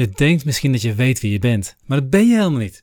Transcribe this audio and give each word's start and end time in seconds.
Je 0.00 0.08
denkt 0.08 0.44
misschien 0.44 0.72
dat 0.72 0.82
je 0.82 0.94
weet 0.94 1.20
wie 1.20 1.32
je 1.32 1.38
bent, 1.38 1.76
maar 1.86 2.00
dat 2.00 2.10
ben 2.10 2.26
je 2.26 2.34
helemaal 2.34 2.58
niet. 2.58 2.82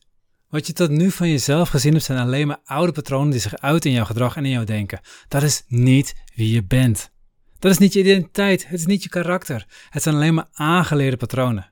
Wat 0.49 0.67
je 0.67 0.73
tot 0.73 0.89
nu 0.89 1.11
van 1.11 1.29
jezelf 1.29 1.69
gezien 1.69 1.91
hebt 1.91 2.03
zijn 2.03 2.19
alleen 2.19 2.47
maar 2.47 2.59
oude 2.63 2.91
patronen 2.91 3.29
die 3.29 3.39
zich 3.39 3.57
uiten 3.57 3.89
in 3.89 3.95
jouw 3.95 4.05
gedrag 4.05 4.35
en 4.35 4.45
in 4.45 4.51
jouw 4.51 4.63
denken. 4.63 4.99
Dat 5.27 5.43
is 5.43 5.63
niet 5.67 6.15
wie 6.35 6.51
je 6.51 6.63
bent. 6.63 7.11
Dat 7.59 7.71
is 7.71 7.77
niet 7.77 7.93
je 7.93 7.99
identiteit, 7.99 8.67
het 8.67 8.79
is 8.79 8.85
niet 8.85 9.03
je 9.03 9.09
karakter. 9.09 9.65
Het 9.89 10.03
zijn 10.03 10.15
alleen 10.15 10.33
maar 10.33 10.47
aangeleerde 10.51 11.17
patronen. 11.17 11.71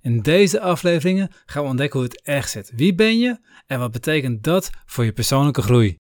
In 0.00 0.22
deze 0.22 0.60
afleveringen 0.60 1.30
gaan 1.46 1.62
we 1.62 1.68
ontdekken 1.68 2.00
hoe 2.00 2.08
het 2.08 2.22
echt 2.22 2.50
zit. 2.50 2.72
Wie 2.74 2.94
ben 2.94 3.18
je 3.18 3.38
en 3.66 3.78
wat 3.78 3.92
betekent 3.92 4.42
dat 4.42 4.70
voor 4.86 5.04
je 5.04 5.12
persoonlijke 5.12 5.62
groei? 5.62 5.98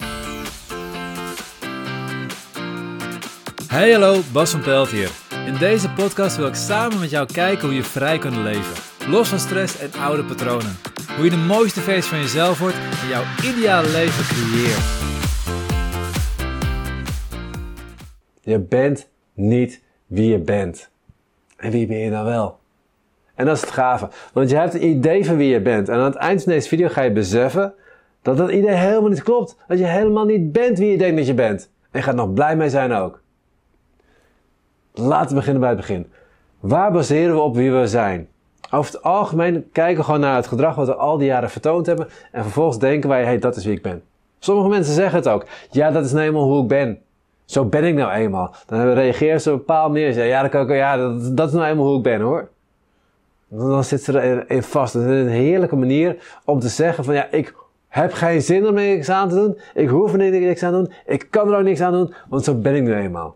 Hey 3.67 3.91
hallo, 3.91 4.21
Bas 4.31 4.51
van 4.51 4.61
Pelt 4.61 4.89
hier. 4.89 5.28
In 5.49 5.57
deze 5.57 5.89
podcast 5.89 6.37
wil 6.37 6.47
ik 6.47 6.55
samen 6.55 6.99
met 6.99 7.09
jou 7.09 7.27
kijken 7.33 7.67
hoe 7.67 7.75
je 7.75 7.83
vrij 7.83 8.17
kunt 8.17 8.35
leven. 8.35 8.73
Los 9.09 9.29
van 9.29 9.39
stress 9.39 9.79
en 9.79 10.01
oude 10.01 10.23
patronen. 10.23 10.77
Hoe 11.15 11.23
je 11.23 11.29
de 11.29 11.37
mooiste 11.37 11.79
versie 11.79 12.09
van 12.09 12.19
jezelf 12.19 12.59
wordt 12.59 12.75
en 12.75 13.07
jouw 13.07 13.23
ideale 13.43 13.89
leven 13.89 14.23
creëert. 14.23 14.83
Je 18.41 18.59
bent 18.59 19.09
niet 19.33 19.83
wie 20.07 20.31
je 20.31 20.39
bent. 20.39 20.91
En 21.57 21.71
wie 21.71 21.87
ben 21.87 21.97
je 21.97 22.09
dan 22.09 22.25
wel? 22.25 22.59
En 23.35 23.45
dat 23.45 23.55
is 23.55 23.61
het 23.61 23.71
gave. 23.71 24.09
Want 24.33 24.49
je 24.49 24.55
hebt 24.55 24.73
een 24.73 24.87
idee 24.87 25.25
van 25.25 25.37
wie 25.37 25.49
je 25.49 25.61
bent. 25.61 25.89
En 25.89 25.95
aan 25.95 26.03
het 26.03 26.15
eind 26.15 26.43
van 26.43 26.51
deze 26.51 26.67
video 26.67 26.87
ga 26.87 27.01
je 27.01 27.11
beseffen 27.11 27.73
dat 28.21 28.37
dat 28.37 28.51
idee 28.51 28.75
helemaal 28.75 29.09
niet 29.09 29.23
klopt. 29.23 29.57
Dat 29.67 29.79
je 29.79 29.85
helemaal 29.85 30.25
niet 30.25 30.51
bent 30.51 30.77
wie 30.77 30.91
je 30.91 30.97
denkt 30.97 31.17
dat 31.17 31.27
je 31.27 31.33
bent. 31.33 31.69
En 31.91 31.99
je 31.99 32.05
gaat 32.05 32.15
nog 32.15 32.33
blij 32.33 32.55
mee 32.55 32.69
zijn 32.69 32.91
ook. 32.91 33.21
Laten 34.99 35.29
we 35.29 35.35
beginnen 35.35 35.61
bij 35.61 35.69
het 35.69 35.79
begin. 35.79 36.11
Waar 36.59 36.91
baseren 36.91 37.35
we 37.35 37.41
op 37.41 37.55
wie 37.55 37.71
we 37.71 37.87
zijn? 37.87 38.27
Over 38.71 38.91
het 38.91 39.03
algemeen 39.03 39.69
kijken 39.71 39.97
we 39.97 40.03
gewoon 40.03 40.19
naar 40.19 40.35
het 40.35 40.47
gedrag 40.47 40.75
wat 40.75 40.87
we 40.87 40.95
al 40.95 41.17
die 41.17 41.27
jaren 41.27 41.49
vertoond 41.49 41.85
hebben 41.85 42.07
en 42.31 42.43
vervolgens 42.43 42.79
denken 42.79 43.09
wij, 43.09 43.23
hey, 43.23 43.39
dat 43.39 43.55
is 43.55 43.65
wie 43.65 43.75
ik 43.75 43.81
ben. 43.81 44.01
Sommige 44.39 44.69
mensen 44.69 44.93
zeggen 44.93 45.19
het 45.19 45.27
ook. 45.27 45.45
Ja, 45.71 45.91
dat 45.91 46.05
is 46.05 46.11
nou 46.11 46.25
eenmaal 46.25 46.43
hoe 46.43 46.61
ik 46.61 46.67
ben. 46.67 46.99
Zo 47.45 47.65
ben 47.65 47.83
ik 47.83 47.95
nou 47.95 48.11
eenmaal. 48.11 48.55
Dan 48.65 48.93
reageren 48.93 49.41
ze 49.41 49.49
op 49.49 49.59
een 49.59 49.65
bepaalde 49.65 49.93
manier. 49.93 50.25
Ja, 50.25 50.41
dat, 50.41 50.51
kan 50.51 50.61
ik, 50.61 50.75
ja 50.75 50.97
dat, 50.97 51.37
dat 51.37 51.47
is 51.47 51.53
nou 51.53 51.67
eenmaal 51.67 51.85
hoe 51.85 51.97
ik 51.97 52.03
ben 52.03 52.21
hoor. 52.21 52.49
Dan 53.47 53.83
zit 53.83 54.03
ze 54.03 54.21
erin 54.21 54.63
vast. 54.63 54.93
Dat 54.93 55.03
is 55.03 55.09
een 55.09 55.27
heerlijke 55.27 55.75
manier 55.75 56.39
om 56.45 56.59
te 56.59 56.69
zeggen 56.69 57.03
van 57.03 57.13
ja, 57.13 57.27
ik 57.31 57.55
heb 57.87 58.13
geen 58.13 58.41
zin 58.41 58.67
om 58.67 58.73
niks 58.73 59.09
aan 59.09 59.29
te 59.29 59.35
doen. 59.35 59.59
Ik 59.73 59.89
hoef 59.89 60.13
er 60.13 60.17
niks 60.17 60.63
aan 60.63 60.71
te 60.71 60.77
doen. 60.77 60.93
Ik 61.05 61.27
kan 61.29 61.51
er 61.51 61.57
ook 61.57 61.63
niks 61.63 61.81
aan 61.81 61.93
doen, 61.93 62.13
want 62.29 62.43
zo 62.43 62.55
ben 62.55 62.75
ik 62.75 62.83
nu 62.83 62.95
eenmaal. 62.95 63.35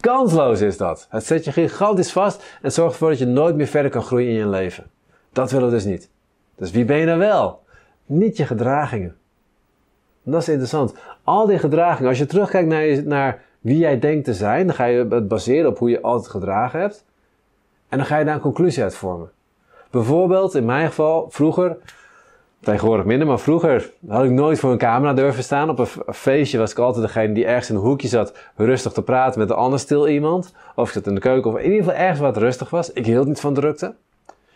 Kansloos 0.00 0.60
is 0.60 0.76
dat. 0.76 1.06
Het 1.10 1.26
zet 1.26 1.44
je 1.44 1.52
gigantisch 1.52 2.12
vast 2.12 2.58
en 2.62 2.72
zorgt 2.72 2.92
ervoor 2.92 3.08
dat 3.08 3.18
je 3.18 3.26
nooit 3.26 3.56
meer 3.56 3.66
verder 3.66 3.90
kan 3.90 4.02
groeien 4.02 4.28
in 4.28 4.34
je 4.34 4.48
leven. 4.48 4.90
Dat 5.32 5.50
willen 5.50 5.66
we 5.66 5.74
dus 5.74 5.84
niet. 5.84 6.10
Dus 6.56 6.70
wie 6.70 6.84
ben 6.84 6.96
je 6.96 7.06
dan 7.06 7.18
wel? 7.18 7.62
Niet 8.06 8.36
je 8.36 8.46
gedragingen. 8.46 9.16
dat 10.22 10.42
is 10.42 10.48
interessant. 10.48 10.94
Al 11.24 11.46
die 11.46 11.58
gedragingen, 11.58 12.08
als 12.08 12.18
je 12.18 12.26
terugkijkt 12.26 12.68
naar, 12.68 13.04
naar 13.04 13.42
wie 13.60 13.78
jij 13.78 13.98
denkt 13.98 14.24
te 14.24 14.34
zijn, 14.34 14.66
dan 14.66 14.74
ga 14.74 14.84
je 14.84 15.06
het 15.10 15.28
baseren 15.28 15.70
op 15.70 15.78
hoe 15.78 15.90
je 15.90 16.00
altijd 16.00 16.30
gedragen 16.30 16.80
hebt. 16.80 17.04
En 17.88 17.98
dan 17.98 18.06
ga 18.06 18.18
je 18.18 18.24
daar 18.24 18.34
een 18.34 18.40
conclusie 18.40 18.82
uit 18.82 18.94
vormen. 18.94 19.30
Bijvoorbeeld, 19.90 20.54
in 20.54 20.64
mijn 20.64 20.88
geval, 20.88 21.26
vroeger 21.30 21.76
Tegenwoordig 22.60 23.06
minder, 23.06 23.26
maar 23.26 23.38
vroeger 23.38 23.90
had 24.08 24.24
ik 24.24 24.30
nooit 24.30 24.58
voor 24.58 24.72
een 24.72 24.78
camera 24.78 25.14
durven 25.14 25.42
staan. 25.42 25.70
Op 25.70 25.78
een 25.78 26.14
feestje 26.14 26.58
was 26.58 26.70
ik 26.70 26.78
altijd 26.78 27.04
degene 27.06 27.34
die 27.34 27.44
ergens 27.44 27.70
in 27.70 27.74
een 27.74 27.80
hoekje 27.80 28.08
zat, 28.08 28.32
rustig 28.56 28.92
te 28.92 29.02
praten 29.02 29.40
met 29.40 29.50
een 29.50 29.56
ander 29.56 29.78
stil 29.78 30.08
iemand. 30.08 30.52
Of 30.74 30.88
ik 30.88 30.94
zat 30.94 31.06
in 31.06 31.14
de 31.14 31.20
keuken, 31.20 31.50
of 31.50 31.58
in 31.58 31.64
ieder 31.64 31.78
geval 31.78 31.98
ergens 31.98 32.20
wat 32.20 32.36
rustig 32.36 32.70
was. 32.70 32.92
Ik 32.92 33.06
hield 33.06 33.26
niet 33.26 33.40
van 33.40 33.54
drukte. 33.54 33.94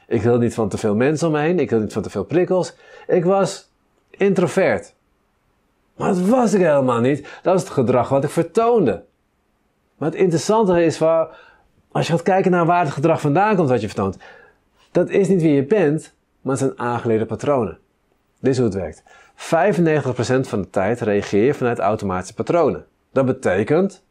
Ik 0.06 0.22
hield 0.22 0.40
niet 0.40 0.54
van 0.54 0.68
te 0.68 0.78
veel 0.78 0.94
mensen 0.94 1.26
om 1.26 1.32
me 1.32 1.40
heen. 1.40 1.58
Ik 1.58 1.70
hield 1.70 1.82
niet 1.82 1.92
van 1.92 2.02
te 2.02 2.10
veel 2.10 2.24
prikkels. 2.24 2.74
Ik 3.06 3.24
was 3.24 3.70
introvert. 4.10 4.94
Maar 5.96 6.08
dat 6.08 6.20
was 6.20 6.54
ik 6.54 6.60
helemaal 6.60 7.00
niet. 7.00 7.22
Dat 7.42 7.52
was 7.52 7.62
het 7.62 7.72
gedrag 7.72 8.08
wat 8.08 8.24
ik 8.24 8.30
vertoonde. 8.30 9.04
Maar 9.96 10.10
het 10.10 10.18
interessante 10.18 10.84
is, 10.84 10.98
waar, 10.98 11.28
als 11.92 12.06
je 12.06 12.12
gaat 12.12 12.22
kijken 12.22 12.50
naar 12.50 12.66
waar 12.66 12.84
het 12.84 12.92
gedrag 12.92 13.20
vandaan 13.20 13.56
komt 13.56 13.68
wat 13.68 13.80
je 13.80 13.86
vertoont. 13.86 14.16
Dat 14.90 15.08
is 15.08 15.28
niet 15.28 15.42
wie 15.42 15.54
je 15.54 15.64
bent, 15.64 16.14
maar 16.40 16.52
het 16.52 16.60
zijn 16.60 16.78
aangeleerde 16.78 17.26
patronen. 17.26 17.78
Dit 18.44 18.52
is 18.52 18.58
hoe 18.58 18.68
het 18.68 18.76
werkt. 18.76 19.02
95% 20.44 20.48
van 20.48 20.60
de 20.60 20.70
tijd 20.70 21.00
reageer 21.00 21.44
je 21.44 21.54
vanuit 21.54 21.78
automatische 21.78 22.34
patronen. 22.34 22.84
Dat 23.12 23.26
betekent 23.26 24.04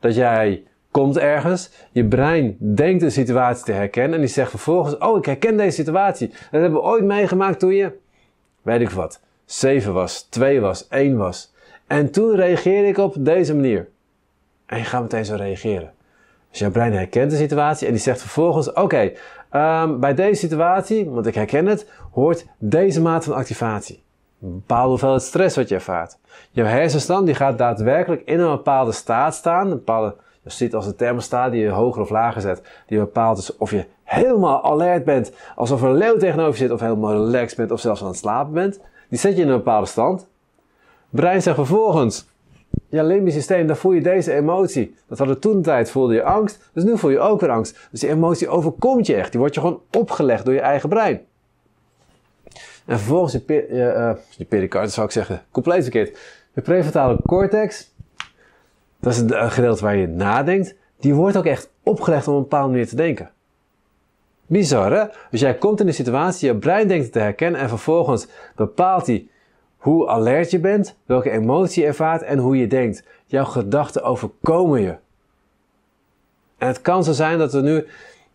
dat 0.00 0.14
jij 0.14 0.62
komt 0.90 1.18
ergens, 1.18 1.70
je 1.90 2.04
brein 2.04 2.56
denkt 2.58 3.02
een 3.02 3.12
situatie 3.12 3.64
te 3.64 3.72
herkennen 3.72 4.14
en 4.14 4.20
die 4.20 4.28
zegt 4.28 4.50
vervolgens, 4.50 4.98
oh 4.98 5.18
ik 5.18 5.24
herken 5.24 5.56
deze 5.56 5.76
situatie. 5.76 6.28
Dat 6.28 6.60
hebben 6.60 6.72
we 6.72 6.80
ooit 6.80 7.04
meegemaakt 7.04 7.58
toen 7.58 7.74
je, 7.74 7.92
weet 8.62 8.80
ik 8.80 8.90
wat, 8.90 9.20
7 9.44 9.92
was, 9.92 10.22
2 10.22 10.60
was, 10.60 10.88
1 10.88 11.16
was. 11.16 11.52
En 11.86 12.10
toen 12.10 12.34
reageerde 12.34 12.88
ik 12.88 12.98
op 12.98 13.14
deze 13.18 13.54
manier. 13.54 13.88
En 14.66 14.78
je 14.78 14.84
gaat 14.84 15.02
meteen 15.02 15.24
zo 15.24 15.34
reageren. 15.34 15.92
Dus 16.52 16.60
jouw 16.60 16.70
brein 16.70 16.92
herkent 16.92 17.30
de 17.30 17.36
situatie 17.36 17.86
en 17.86 17.92
die 17.92 18.02
zegt 18.02 18.20
vervolgens: 18.20 18.72
Oké, 18.72 19.12
ehm, 19.50 19.98
bij 19.98 20.14
deze 20.14 20.40
situatie, 20.40 21.10
want 21.10 21.26
ik 21.26 21.34
herken 21.34 21.66
het, 21.66 21.90
hoort 22.10 22.46
deze 22.58 23.00
maat 23.00 23.24
van 23.24 23.34
activatie. 23.34 24.02
Een 24.42 24.52
bepaalde 24.52 24.88
hoeveelheid 24.88 25.22
stress 25.22 25.56
wat 25.56 25.68
je 25.68 25.74
ervaart. 25.74 26.18
Jouw 26.50 26.66
hersenstand 26.66 27.26
die 27.26 27.34
gaat 27.34 27.58
daadwerkelijk 27.58 28.22
in 28.24 28.40
een 28.40 28.50
bepaalde 28.50 28.92
staat 28.92 29.34
staan. 29.34 29.66
Een 29.66 29.76
bepaalde, 29.76 30.14
je 30.42 30.50
ziet 30.50 30.74
als 30.74 30.86
een 30.86 30.96
thermostaat 30.96 31.52
die 31.52 31.60
je 31.60 31.68
hoger 31.68 32.02
of 32.02 32.10
lager 32.10 32.40
zet, 32.40 32.62
die 32.86 32.98
bepaalt 32.98 33.36
dus 33.36 33.56
of 33.56 33.70
je 33.70 33.86
helemaal 34.04 34.64
alert 34.64 35.04
bent, 35.04 35.32
alsof 35.56 35.82
er 35.82 35.88
een 35.88 35.96
leeuw 35.96 36.16
tegenover 36.16 36.56
zit, 36.56 36.70
of 36.70 36.80
helemaal 36.80 37.12
relaxed 37.12 37.56
bent, 37.56 37.70
of 37.70 37.80
zelfs 37.80 38.02
aan 38.02 38.08
het 38.08 38.16
slapen 38.16 38.52
bent. 38.52 38.80
Die 39.08 39.18
zet 39.18 39.36
je 39.36 39.42
in 39.42 39.48
een 39.48 39.56
bepaalde 39.56 39.86
stand. 39.86 40.26
Brein 41.10 41.42
zegt 41.42 41.56
vervolgens: 41.56 42.26
je 42.92 43.04
limbisch 43.04 43.34
systeem, 43.34 43.66
dan 43.66 43.76
voel 43.76 43.92
je 43.92 44.00
deze 44.00 44.32
emotie. 44.32 44.94
Dat 45.08 45.18
hadden 45.18 45.38
toen 45.38 45.62
tijd, 45.62 45.90
voelde 45.90 46.14
je 46.14 46.22
angst, 46.22 46.70
dus 46.72 46.84
nu 46.84 46.98
voel 46.98 47.10
je 47.10 47.18
ook 47.18 47.40
weer 47.40 47.50
angst. 47.50 47.88
Dus 47.90 48.00
die 48.00 48.08
emotie 48.08 48.48
overkomt 48.48 49.06
je 49.06 49.14
echt. 49.14 49.30
Die 49.30 49.40
wordt 49.40 49.54
je 49.54 49.60
gewoon 49.60 49.80
opgelegd 49.90 50.44
door 50.44 50.54
je 50.54 50.60
eigen 50.60 50.88
brein. 50.88 51.20
En 52.86 52.98
vervolgens 52.98 53.32
je, 53.32 54.16
je 54.36 54.44
pericarditis 54.44 54.94
zou 54.94 55.06
ik 55.06 55.12
zeggen, 55.12 55.42
compleet 55.50 55.82
verkeerd. 55.82 56.18
Je 56.54 56.60
prefrontale 56.60 57.18
cortex, 57.26 57.94
dat 59.00 59.12
is 59.12 59.18
het 59.18 59.34
gedeelte 59.34 59.82
waar 59.82 59.96
je 59.96 60.06
nadenkt, 60.06 60.74
die 61.00 61.14
wordt 61.14 61.36
ook 61.36 61.46
echt 61.46 61.70
opgelegd 61.82 62.28
om 62.28 62.34
een 62.34 62.40
bepaalde 62.40 62.70
manier 62.70 62.88
te 62.88 62.96
denken. 62.96 63.30
Bizar 64.46 64.92
hè? 64.92 65.04
Dus 65.30 65.40
jij 65.40 65.54
komt 65.54 65.80
in 65.80 65.86
een 65.86 65.94
situatie, 65.94 66.48
je 66.48 66.56
brein 66.56 66.88
denkt 66.88 67.04
het 67.04 67.12
te 67.12 67.18
herkennen 67.18 67.60
en 67.60 67.68
vervolgens 67.68 68.26
bepaalt 68.56 69.06
hij 69.06 69.26
hoe 69.82 70.08
alert 70.08 70.50
je 70.50 70.58
bent, 70.58 70.96
welke 71.06 71.30
emotie 71.30 71.82
je 71.82 71.88
ervaart 71.88 72.22
en 72.22 72.38
hoe 72.38 72.56
je 72.56 72.66
denkt. 72.66 73.04
Jouw 73.26 73.44
gedachten 73.44 74.02
overkomen 74.02 74.80
je. 74.80 74.96
En 76.58 76.66
het 76.66 76.80
kan 76.80 77.04
zo 77.04 77.12
zijn 77.12 77.38
dat 77.38 77.52
we 77.52 77.60
nu. 77.60 77.86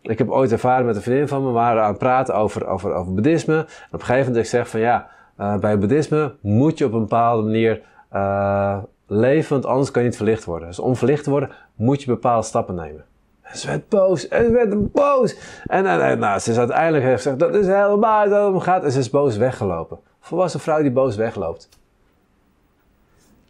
Ik 0.02 0.18
heb 0.18 0.30
ooit 0.30 0.52
ervaren 0.52 0.86
met 0.86 0.96
een 0.96 1.02
vriendin 1.02 1.28
van 1.28 1.40
me, 1.40 1.46
we 1.46 1.52
waren 1.52 1.82
aan 1.82 1.88
het 1.88 1.98
praten 1.98 2.34
over, 2.34 2.66
over, 2.66 2.94
over 2.94 3.14
boeddhisme. 3.14 3.56
En 3.56 3.62
op 3.62 3.92
een 3.92 4.00
gegeven 4.00 4.26
moment 4.26 4.44
ik 4.44 4.50
zeg 4.50 4.68
van 4.68 4.80
ja, 4.80 5.08
uh, 5.40 5.58
bij 5.58 5.78
boeddhisme 5.78 6.34
moet 6.40 6.78
je 6.78 6.84
op 6.84 6.92
een 6.92 7.00
bepaalde 7.00 7.42
manier 7.42 7.82
uh, 8.14 8.78
leven, 9.06 9.52
want 9.52 9.66
anders 9.66 9.90
kan 9.90 10.02
je 10.02 10.08
niet 10.08 10.16
verlicht 10.16 10.44
worden. 10.44 10.68
Dus 10.68 10.78
om 10.78 10.96
verlicht 10.96 11.24
te 11.24 11.30
worden 11.30 11.50
moet 11.74 12.02
je 12.02 12.06
bepaalde 12.06 12.46
stappen 12.46 12.74
nemen. 12.74 13.04
En 13.42 13.58
ze 13.58 13.66
werd 13.66 13.88
boos, 13.88 14.28
en 14.28 14.44
ze 14.44 14.52
werd 14.52 14.92
boos. 14.92 15.36
En, 15.66 15.86
en, 15.86 16.18
nou, 16.18 16.38
ze 16.38 16.50
is 16.50 16.58
uiteindelijk 16.58 17.04
gezegd, 17.04 17.38
dat 17.38 17.54
is 17.54 17.66
helemaal 17.66 18.28
dat 18.28 18.54
het 18.54 18.62
gaat. 18.62 18.84
En 18.84 18.92
ze 18.92 18.98
is 18.98 19.10
boos 19.10 19.36
weggelopen 19.36 19.98
volwassen 20.28 20.60
vrouw 20.60 20.82
die 20.82 20.90
boos 20.90 21.16
wegloopt. 21.16 21.68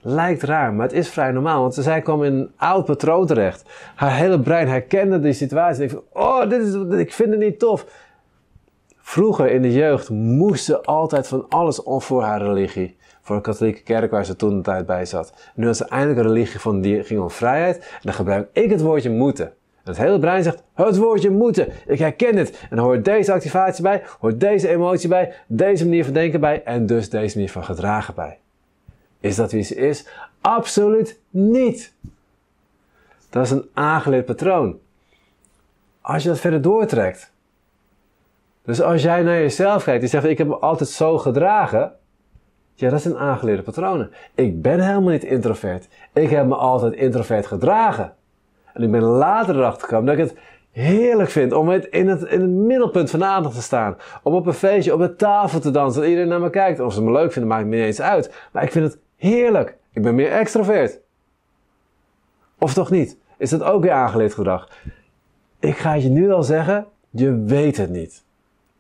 Lijkt 0.01 0.43
raar, 0.43 0.73
maar 0.73 0.87
het 0.87 0.97
is 0.97 1.09
vrij 1.09 1.31
normaal, 1.31 1.61
want 1.61 1.75
zij 1.75 2.03
kwam 2.03 2.25
in 2.25 2.33
een 2.35 2.53
oud 2.57 2.85
patroon 2.85 3.27
terecht. 3.27 3.71
Haar 3.95 4.17
hele 4.17 4.41
brein 4.41 4.69
herkende 4.69 5.21
die 5.21 5.33
situatie. 5.33 5.83
En 5.83 5.91
ik 5.91 6.03
oh, 6.13 6.49
dit 6.49 6.63
is, 6.63 6.99
ik 6.99 7.13
vind 7.13 7.31
het 7.31 7.39
niet 7.39 7.59
tof. 7.59 7.87
Vroeger 8.97 9.51
in 9.51 9.63
de 9.63 9.73
jeugd 9.73 10.11
moest 10.11 10.65
ze 10.65 10.83
altijd 10.83 11.29
van 11.29 11.47
alles 11.49 11.83
om 11.83 12.01
voor 12.01 12.23
haar 12.23 12.43
religie. 12.43 12.97
Voor 13.23 13.37
de 13.37 13.43
katholieke 13.43 13.83
kerk 13.83 14.11
waar 14.11 14.25
ze 14.25 14.37
toen 14.37 14.57
de 14.57 14.63
tijd 14.63 14.87
bij 14.87 15.05
zat. 15.05 15.33
nu 15.55 15.67
had 15.67 15.77
ze 15.77 15.85
eindelijk 15.85 16.19
een 16.19 16.33
religie 16.33 16.61
van 16.61 16.81
die 16.81 17.05
ging 17.05 17.21
om 17.21 17.31
vrijheid. 17.31 17.77
En 17.79 18.01
dan 18.03 18.15
gebruik 18.15 18.49
ik 18.53 18.71
het 18.71 18.81
woordje 18.81 19.11
moeten 19.11 19.53
het 19.89 20.07
hele 20.07 20.19
brein 20.19 20.43
zegt, 20.43 20.63
het 20.75 20.97
woordje 20.97 21.31
moeten, 21.31 21.69
ik 21.87 21.99
herken 21.99 22.37
het. 22.37 22.67
En 22.71 22.77
dan 22.77 22.85
hoort 22.85 23.05
deze 23.05 23.33
activatie 23.33 23.83
bij, 23.83 24.03
hoort 24.21 24.41
deze 24.41 24.69
emotie 24.69 25.09
bij, 25.09 25.35
deze 25.47 25.85
manier 25.85 26.05
van 26.05 26.15
denken 26.15 26.41
bij 26.41 26.63
en 26.65 26.87
dus 26.87 27.11
deze 27.11 27.37
manier 27.37 27.53
van 27.53 27.65
gedragen 27.65 28.15
bij. 28.15 28.39
Is 29.21 29.37
dat 29.37 29.53
wie 29.53 29.63
ze 29.63 29.75
is? 29.75 30.07
Absoluut 30.41 31.21
niet. 31.31 31.93
Dat 33.31 33.45
is 33.45 33.51
een 33.51 33.69
aangeleerd 33.75 34.25
patroon. 34.25 34.79
Als 36.01 36.23
je 36.23 36.29
dat 36.29 36.39
verder 36.39 36.63
doortrekt. 36.63 37.33
Dus 38.65 38.81
als 38.81 39.03
jij 39.03 39.23
naar 39.23 39.39
jezelf 39.39 39.85
kijkt 39.85 40.03
en 40.03 40.09
zegt, 40.09 40.25
ik 40.25 40.39
heb 40.39 40.47
me 40.47 40.57
altijd 40.57 40.89
zo 40.89 41.19
gedragen. 41.19 41.93
Ja, 42.75 42.91
dat 42.91 43.03
zijn 43.03 43.17
aangeleerde 43.17 43.63
patronen. 43.63 44.11
Ik 44.35 44.63
ben 44.63 44.81
helemaal 44.81 45.11
niet 45.11 45.25
introvert. 45.25 45.89
Ik 46.13 46.31
heb 46.31 46.47
me 46.47 46.55
altijd 46.55 46.93
introvert 46.93 47.47
gedragen. 47.47 48.15
En 48.75 48.83
ik 48.83 48.91
ben 48.91 49.03
later 49.03 49.57
erachter 49.57 49.89
gekomen 49.89 50.07
dat 50.07 50.19
ik 50.19 50.31
het 50.31 50.39
heerlijk 50.71 51.31
vind 51.31 51.53
om 51.53 51.71
in 51.71 52.09
het, 52.09 52.23
in 52.23 52.41
het 52.41 52.51
middelpunt 52.51 53.11
van 53.11 53.19
de 53.19 53.25
aandacht 53.25 53.55
te 53.55 53.63
staan. 53.63 53.97
Om 54.23 54.35
op 54.35 54.47
een 54.47 54.53
feestje 54.53 54.95
op 54.95 55.01
de 55.01 55.17
tafel 55.17 55.61
te 55.61 55.71
dansen 55.71 56.03
en 56.03 56.09
iedereen 56.09 56.31
naar 56.31 56.41
me 56.41 56.51
kijkt. 56.51 56.81
Of 56.81 56.95
ze 56.95 57.03
me 57.03 57.13
leuk 57.13 57.33
vinden, 57.33 57.51
maakt 57.51 57.67
me 57.67 57.77
niet 57.77 57.85
eens 57.85 58.01
uit. 58.01 58.35
Maar 58.53 58.63
ik 58.63 58.73
vind 58.73 58.93
het 58.93 58.99
heerlijk. 59.17 59.77
Ik 59.93 60.03
ben 60.03 60.15
meer 60.15 60.31
extrovert. 60.31 61.01
Of 62.59 62.75
toch 62.75 62.91
niet? 62.91 63.19
Is 63.37 63.51
dat 63.51 63.63
ook 63.63 63.83
weer 63.83 63.93
aangeleerd 63.93 64.35
gedrag? 64.35 64.69
Ik 65.59 65.77
ga 65.77 65.95
je 65.95 66.09
nu 66.09 66.33
al 66.33 66.43
zeggen, 66.43 66.87
je 67.11 67.45
weet 67.45 67.77
het 67.77 67.91
niet. 67.91 68.25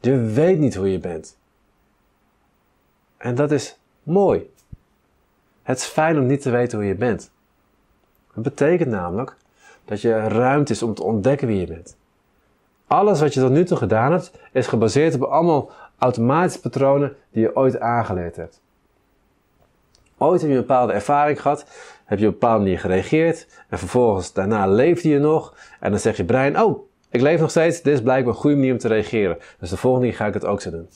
Je 0.00 0.16
weet 0.16 0.58
niet 0.58 0.74
hoe 0.74 0.92
je 0.92 0.98
bent. 0.98 1.38
En 3.16 3.34
dat 3.34 3.50
is 3.50 3.78
mooi. 4.02 4.50
Het 5.62 5.78
is 5.78 5.84
fijn 5.84 6.18
om 6.18 6.26
niet 6.26 6.42
te 6.42 6.50
weten 6.50 6.78
hoe 6.78 6.86
je 6.86 6.94
bent. 6.94 7.30
Dat 8.34 8.42
betekent 8.42 8.90
namelijk 8.90 9.36
dat 9.88 10.00
je 10.00 10.18
ruimte 10.18 10.72
is 10.72 10.82
om 10.82 10.94
te 10.94 11.02
ontdekken 11.02 11.46
wie 11.46 11.60
je 11.60 11.66
bent. 11.66 11.96
Alles 12.86 13.20
wat 13.20 13.34
je 13.34 13.40
tot 13.40 13.50
nu 13.50 13.64
toe 13.64 13.76
gedaan 13.76 14.12
hebt, 14.12 14.32
is 14.52 14.66
gebaseerd 14.66 15.14
op 15.14 15.22
allemaal 15.22 15.70
automatische 15.98 16.60
patronen 16.60 17.16
die 17.30 17.42
je 17.42 17.56
ooit 17.56 17.80
aangeleerd 17.80 18.36
hebt. 18.36 18.60
Ooit 20.18 20.40
heb 20.40 20.50
je 20.50 20.56
een 20.56 20.62
bepaalde 20.62 20.92
ervaring 20.92 21.40
gehad, 21.40 21.66
heb 22.04 22.18
je 22.18 22.26
op 22.26 22.32
een 22.32 22.38
bepaalde 22.38 22.62
manier 22.62 22.78
gereageerd 22.78 23.46
en 23.68 23.78
vervolgens 23.78 24.32
daarna 24.32 24.66
leefde 24.66 25.08
je 25.08 25.18
nog 25.18 25.54
en 25.80 25.90
dan 25.90 26.00
zegt 26.00 26.16
je 26.16 26.24
brein, 26.24 26.60
oh, 26.60 26.88
ik 27.10 27.20
leef 27.20 27.40
nog 27.40 27.50
steeds, 27.50 27.82
dit 27.82 27.94
is 27.94 28.02
blijkbaar 28.02 28.34
een 28.34 28.40
goede 28.40 28.56
manier 28.56 28.72
om 28.72 28.78
te 28.78 28.88
reageren. 28.88 29.38
Dus 29.58 29.70
de 29.70 29.76
volgende 29.76 30.06
keer 30.06 30.16
ga 30.16 30.26
ik 30.26 30.34
het 30.34 30.44
ook 30.44 30.60
zo 30.60 30.70
doen. 30.70 30.88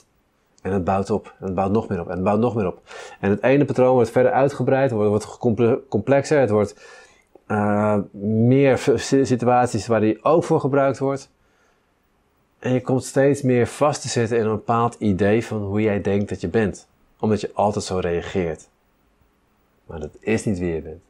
En 0.61 0.71
het 0.71 0.83
bouwt 0.83 1.09
op, 1.09 1.33
en 1.39 1.45
het 1.45 1.55
bouwt 1.55 1.71
nog 1.71 1.89
meer 1.89 1.99
op, 1.99 2.07
en 2.07 2.13
het 2.13 2.23
bouwt 2.23 2.39
nog 2.39 2.55
meer 2.55 2.67
op. 2.67 2.81
En 3.19 3.29
het 3.29 3.43
ene 3.43 3.65
patroon 3.65 3.93
wordt 3.93 4.09
verder 4.09 4.31
uitgebreid, 4.31 4.91
wordt, 4.91 5.25
wordt 5.39 5.87
complexer, 5.89 6.39
het 6.39 6.49
wordt 6.49 6.75
uh, 7.47 7.97
meer 8.51 8.99
situaties 9.21 9.87
waar 9.87 9.99
die 9.99 10.23
ook 10.23 10.43
voor 10.43 10.59
gebruikt 10.59 10.99
wordt. 10.99 11.31
En 12.59 12.73
je 12.73 12.81
komt 12.81 13.03
steeds 13.03 13.41
meer 13.41 13.67
vast 13.67 14.01
te 14.01 14.07
zitten 14.07 14.37
in 14.37 14.43
een 14.43 14.51
bepaald 14.51 14.95
idee 14.99 15.45
van 15.45 15.61
hoe 15.61 15.81
jij 15.81 16.01
denkt 16.01 16.29
dat 16.29 16.41
je 16.41 16.47
bent. 16.47 16.87
Omdat 17.19 17.41
je 17.41 17.51
altijd 17.53 17.85
zo 17.85 17.97
reageert. 17.97 18.67
Maar 19.85 19.99
dat 19.99 20.17
is 20.19 20.45
niet 20.45 20.59
wie 20.59 20.73
je 20.73 20.81
bent. 20.81 21.01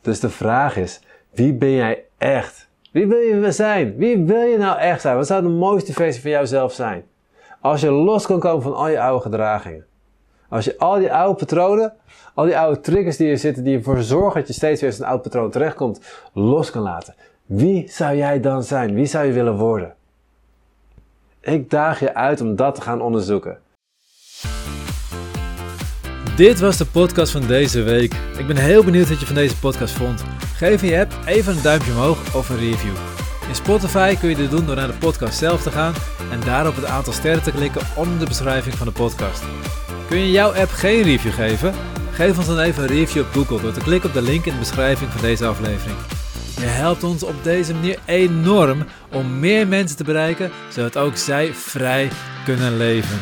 Dus 0.00 0.20
de 0.20 0.30
vraag 0.30 0.76
is, 0.76 1.00
wie 1.30 1.52
ben 1.52 1.70
jij 1.70 2.04
echt? 2.18 2.68
Wie 2.92 3.06
wil 3.06 3.18
je 3.18 3.52
zijn? 3.52 3.96
Wie 3.96 4.18
wil 4.18 4.42
je 4.42 4.58
nou 4.58 4.78
echt 4.78 5.00
zijn? 5.00 5.16
Wat 5.16 5.26
zou 5.26 5.42
de 5.42 5.48
mooiste 5.48 5.92
versie 5.92 6.22
van 6.22 6.30
jouzelf 6.30 6.72
zijn? 6.72 7.04
Als 7.60 7.80
je 7.80 7.90
los 7.90 8.26
kan 8.26 8.40
komen 8.40 8.62
van 8.62 8.74
al 8.74 8.88
je 8.88 9.00
oude 9.00 9.22
gedragingen. 9.22 9.86
Als 10.52 10.64
je 10.64 10.78
al 10.78 10.98
die 10.98 11.12
oude 11.12 11.34
patronen, 11.34 11.92
al 12.34 12.44
die 12.44 12.58
oude 12.58 12.80
triggers 12.80 13.16
die 13.16 13.30
er 13.30 13.38
zitten, 13.38 13.64
die 13.64 13.76
ervoor 13.76 14.02
zorgen 14.02 14.40
dat 14.40 14.48
je 14.48 14.54
steeds 14.54 14.80
weer 14.80 14.90
in 14.90 14.96
een 14.98 15.08
oud 15.08 15.22
patroon 15.22 15.50
terechtkomt, 15.50 16.00
los 16.32 16.70
kan 16.70 16.82
laten. 16.82 17.14
Wie 17.46 17.88
zou 17.88 18.16
jij 18.16 18.40
dan 18.40 18.62
zijn? 18.62 18.94
Wie 18.94 19.06
zou 19.06 19.26
je 19.26 19.32
willen 19.32 19.56
worden? 19.56 19.94
Ik 21.40 21.70
daag 21.70 22.00
je 22.00 22.14
uit 22.14 22.40
om 22.40 22.56
dat 22.56 22.74
te 22.74 22.80
gaan 22.80 23.00
onderzoeken. 23.00 23.58
Dit 26.36 26.60
was 26.60 26.76
de 26.76 26.86
podcast 26.86 27.32
van 27.32 27.46
deze 27.46 27.82
week. 27.82 28.14
Ik 28.38 28.46
ben 28.46 28.56
heel 28.56 28.84
benieuwd 28.84 29.08
wat 29.08 29.20
je 29.20 29.26
van 29.26 29.34
deze 29.34 29.58
podcast 29.58 29.94
vond. 29.94 30.24
Geef 30.56 30.82
je 30.82 30.98
app 30.98 31.12
even 31.26 31.56
een 31.56 31.62
duimpje 31.62 31.92
omhoog 31.92 32.36
of 32.36 32.48
een 32.48 32.58
review. 32.58 32.94
In 33.48 33.54
Spotify 33.54 34.16
kun 34.16 34.28
je 34.28 34.36
dit 34.36 34.50
doen 34.50 34.66
door 34.66 34.76
naar 34.76 34.86
de 34.86 34.98
podcast 34.98 35.38
zelf 35.38 35.62
te 35.62 35.70
gaan 35.70 35.94
en 36.30 36.40
daarop 36.40 36.76
het 36.76 36.84
aantal 36.84 37.12
sterren 37.12 37.42
te 37.42 37.52
klikken 37.52 37.82
onder 37.96 38.18
de 38.18 38.26
beschrijving 38.26 38.74
van 38.74 38.86
de 38.86 38.92
podcast. 38.92 39.42
Kun 40.12 40.20
je 40.20 40.30
jouw 40.30 40.54
app 40.54 40.70
geen 40.70 41.02
review 41.02 41.32
geven? 41.32 41.74
Geef 42.10 42.36
ons 42.36 42.46
dan 42.46 42.58
even 42.58 42.82
een 42.82 42.88
review 42.88 43.22
op 43.22 43.32
Google 43.32 43.60
door 43.60 43.72
te 43.72 43.80
klikken 43.80 44.08
op 44.08 44.14
de 44.14 44.22
link 44.22 44.44
in 44.44 44.52
de 44.52 44.58
beschrijving 44.58 45.10
van 45.10 45.20
deze 45.20 45.46
aflevering. 45.46 45.98
Je 46.56 46.64
helpt 46.64 47.04
ons 47.04 47.22
op 47.22 47.34
deze 47.42 47.74
manier 47.74 47.98
enorm 48.04 48.84
om 49.12 49.38
meer 49.38 49.68
mensen 49.68 49.96
te 49.96 50.04
bereiken, 50.04 50.50
zodat 50.68 50.96
ook 50.96 51.16
zij 51.16 51.54
vrij 51.54 52.08
kunnen 52.44 52.76
leven. 52.76 53.18